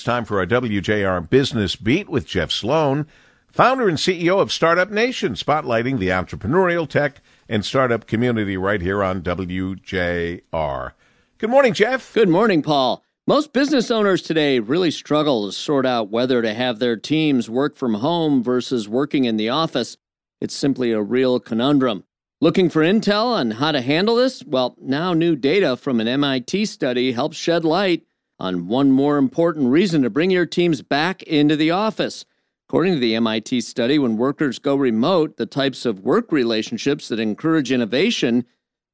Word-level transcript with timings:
It's 0.00 0.06
time 0.06 0.24
for 0.24 0.38
our 0.38 0.46
WJR 0.46 1.28
Business 1.28 1.76
Beat 1.76 2.08
with 2.08 2.26
Jeff 2.26 2.50
Sloan, 2.50 3.06
founder 3.52 3.86
and 3.86 3.98
CEO 3.98 4.40
of 4.40 4.50
Startup 4.50 4.90
Nation, 4.90 5.34
spotlighting 5.34 5.98
the 5.98 6.08
entrepreneurial 6.08 6.88
tech 6.88 7.20
and 7.50 7.62
startup 7.62 8.06
community 8.06 8.56
right 8.56 8.80
here 8.80 9.04
on 9.04 9.20
WJR. 9.20 10.92
Good 11.36 11.50
morning, 11.50 11.74
Jeff. 11.74 12.14
Good 12.14 12.30
morning, 12.30 12.62
Paul. 12.62 13.04
Most 13.26 13.52
business 13.52 13.90
owners 13.90 14.22
today 14.22 14.58
really 14.58 14.90
struggle 14.90 15.44
to 15.44 15.52
sort 15.52 15.84
out 15.84 16.08
whether 16.08 16.40
to 16.40 16.54
have 16.54 16.78
their 16.78 16.96
teams 16.96 17.50
work 17.50 17.76
from 17.76 17.92
home 17.92 18.42
versus 18.42 18.88
working 18.88 19.26
in 19.26 19.36
the 19.36 19.50
office. 19.50 19.98
It's 20.40 20.54
simply 20.54 20.92
a 20.92 21.02
real 21.02 21.38
conundrum. 21.40 22.04
Looking 22.40 22.70
for 22.70 22.80
intel 22.80 23.26
on 23.26 23.50
how 23.50 23.72
to 23.72 23.82
handle 23.82 24.16
this? 24.16 24.42
Well, 24.46 24.76
now 24.80 25.12
new 25.12 25.36
data 25.36 25.76
from 25.76 26.00
an 26.00 26.08
MIT 26.08 26.64
study 26.64 27.12
helps 27.12 27.36
shed 27.36 27.66
light 27.66 28.06
on 28.40 28.66
one 28.66 28.90
more 28.90 29.18
important 29.18 29.70
reason 29.70 30.02
to 30.02 30.10
bring 30.10 30.30
your 30.30 30.46
teams 30.46 30.80
back 30.82 31.22
into 31.24 31.54
the 31.54 31.70
office. 31.70 32.24
According 32.68 32.94
to 32.94 33.00
the 33.00 33.14
MIT 33.14 33.60
study, 33.60 33.98
when 33.98 34.16
workers 34.16 34.58
go 34.58 34.74
remote, 34.74 35.36
the 35.36 35.46
types 35.46 35.84
of 35.84 36.00
work 36.00 36.32
relationships 36.32 37.08
that 37.08 37.20
encourage 37.20 37.70
innovation 37.70 38.46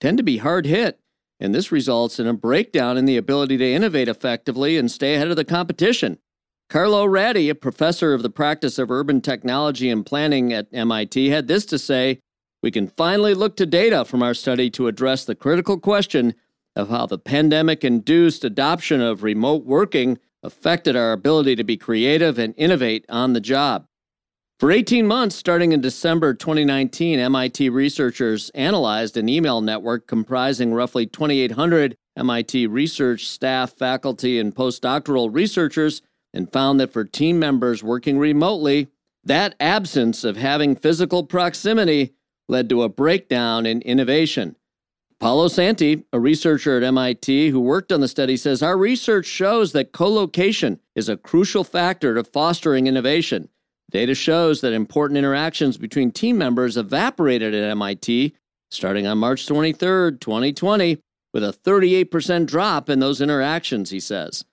tend 0.00 0.18
to 0.18 0.22
be 0.22 0.38
hard 0.38 0.66
hit. 0.66 1.00
And 1.40 1.54
this 1.54 1.72
results 1.72 2.20
in 2.20 2.28
a 2.28 2.34
breakdown 2.34 2.96
in 2.96 3.04
the 3.04 3.16
ability 3.16 3.56
to 3.56 3.72
innovate 3.72 4.08
effectively 4.08 4.76
and 4.76 4.90
stay 4.90 5.16
ahead 5.16 5.28
of 5.28 5.36
the 5.36 5.44
competition. 5.44 6.18
Carlo 6.68 7.06
Ratti, 7.06 7.50
a 7.50 7.54
professor 7.54 8.14
of 8.14 8.22
the 8.22 8.30
practice 8.30 8.78
of 8.78 8.90
urban 8.90 9.20
technology 9.20 9.90
and 9.90 10.06
planning 10.06 10.52
at 10.52 10.68
MIT, 10.72 11.30
had 11.30 11.48
this 11.48 11.66
to 11.66 11.78
say 11.78 12.20
We 12.62 12.70
can 12.70 12.86
finally 12.86 13.34
look 13.34 13.56
to 13.56 13.66
data 13.66 14.04
from 14.04 14.22
our 14.22 14.34
study 14.34 14.70
to 14.70 14.86
address 14.86 15.24
the 15.24 15.34
critical 15.34 15.80
question 15.80 16.34
of 16.74 16.88
how 16.88 17.06
the 17.06 17.18
pandemic 17.18 17.84
induced 17.84 18.44
adoption 18.44 19.00
of 19.00 19.22
remote 19.22 19.64
working 19.64 20.18
affected 20.42 20.96
our 20.96 21.12
ability 21.12 21.56
to 21.56 21.64
be 21.64 21.76
creative 21.76 22.38
and 22.38 22.54
innovate 22.56 23.04
on 23.08 23.32
the 23.32 23.40
job. 23.40 23.86
For 24.58 24.70
18 24.70 25.06
months, 25.06 25.34
starting 25.34 25.72
in 25.72 25.80
December 25.80 26.34
2019, 26.34 27.18
MIT 27.18 27.68
researchers 27.68 28.48
analyzed 28.50 29.16
an 29.16 29.28
email 29.28 29.60
network 29.60 30.06
comprising 30.06 30.72
roughly 30.72 31.04
2,800 31.04 31.96
MIT 32.16 32.66
research 32.68 33.26
staff, 33.26 33.72
faculty, 33.72 34.38
and 34.38 34.54
postdoctoral 34.54 35.34
researchers 35.34 36.02
and 36.32 36.52
found 36.52 36.78
that 36.78 36.92
for 36.92 37.04
team 37.04 37.38
members 37.38 37.82
working 37.82 38.18
remotely, 38.18 38.88
that 39.24 39.54
absence 39.58 40.24
of 40.24 40.36
having 40.36 40.76
physical 40.76 41.24
proximity 41.24 42.14
led 42.48 42.68
to 42.68 42.82
a 42.82 42.88
breakdown 42.88 43.66
in 43.66 43.82
innovation. 43.82 44.56
Paolo 45.22 45.46
Santi, 45.46 46.04
a 46.12 46.18
researcher 46.18 46.76
at 46.76 46.82
MIT 46.82 47.50
who 47.50 47.60
worked 47.60 47.92
on 47.92 48.00
the 48.00 48.08
study, 48.08 48.36
says 48.36 48.60
our 48.60 48.76
research 48.76 49.24
shows 49.24 49.70
that 49.70 49.92
co-location 49.92 50.80
is 50.96 51.08
a 51.08 51.16
crucial 51.16 51.62
factor 51.62 52.16
to 52.16 52.24
fostering 52.24 52.88
innovation. 52.88 53.48
Data 53.92 54.16
shows 54.16 54.62
that 54.62 54.72
important 54.72 55.16
interactions 55.16 55.78
between 55.78 56.10
team 56.10 56.36
members 56.36 56.76
evaporated 56.76 57.54
at 57.54 57.70
MIT 57.70 58.34
starting 58.72 59.06
on 59.06 59.18
March 59.18 59.46
23, 59.46 60.18
2020, 60.18 60.98
with 61.32 61.44
a 61.44 61.52
38% 61.52 62.44
drop 62.46 62.90
in 62.90 62.98
those 62.98 63.20
interactions, 63.20 63.90
he 63.90 64.00
says. 64.00 64.44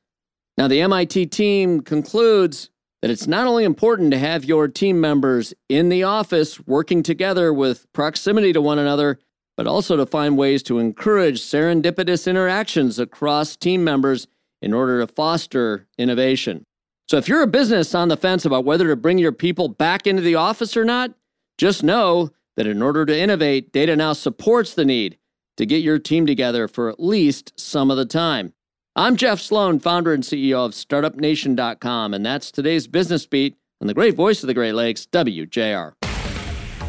Now, 0.56 0.68
the 0.68 0.82
MIT 0.82 1.26
team 1.28 1.82
concludes 1.82 2.70
that 3.02 3.10
it's 3.10 3.26
not 3.26 3.48
only 3.48 3.64
important 3.64 4.12
to 4.12 4.20
have 4.20 4.46
your 4.46 4.68
team 4.68 5.02
members 5.02 5.52
in 5.68 5.90
the 5.90 6.04
office 6.04 6.60
working 6.68 7.02
together 7.02 7.52
with 7.52 7.92
proximity 7.92 8.54
to 8.54 8.62
one 8.62 8.78
another, 8.78 9.18
but 9.60 9.68
also 9.68 9.98
to 9.98 10.06
find 10.06 10.38
ways 10.38 10.64
to 10.64 10.80
encourage 10.80 11.42
serendipitous 11.42 12.30
interactions 12.30 12.98
across 12.98 13.58
team 13.58 13.84
members 13.84 14.26
in 14.62 14.74
order 14.74 15.06
to 15.06 15.14
foster 15.14 15.86
innovation. 15.98 16.64
So, 17.10 17.18
if 17.18 17.28
you're 17.28 17.42
a 17.42 17.48
business 17.48 17.94
on 17.94 18.08
the 18.08 18.16
fence 18.16 18.46
about 18.46 18.64
whether 18.64 18.88
to 18.88 18.96
bring 18.96 19.18
your 19.18 19.34
people 19.34 19.68
back 19.68 20.08
into 20.08 20.22
the 20.22 20.36
office 20.36 20.78
or 20.78 20.86
not, 20.86 21.12
just 21.58 21.84
know 21.84 22.30
that 22.56 22.68
in 22.68 22.82
order 22.82 23.06
to 23.06 23.20
innovate, 23.20 23.74
data 23.74 23.98
now 23.98 24.14
supports 24.14 24.74
the 24.74 24.86
need 24.86 25.18
to 25.58 25.66
get 25.66 25.84
your 25.84 26.00
team 26.00 26.26
together 26.26 26.70
for 26.70 26.90
at 26.90 27.02
least 27.02 27.52
some 27.60 27.92
of 27.92 27.98
the 27.98 28.06
time. 28.06 28.54
I'm 28.96 29.18
Jeff 29.18 29.42
Sloan, 29.42 29.82
founder 29.82 30.14
and 30.14 30.24
CEO 30.24 30.66
of 30.66 30.72
StartupNation.com, 30.72 32.14
and 32.14 32.26
that's 32.26 32.50
today's 32.50 32.88
business 32.88 33.26
beat 33.26 33.58
on 33.82 33.88
the 33.88 33.94
great 33.94 34.16
voice 34.16 34.42
of 34.42 34.48
the 34.48 34.54
Great 34.54 34.76
Lakes, 34.76 35.06
WJR. 35.12 36.09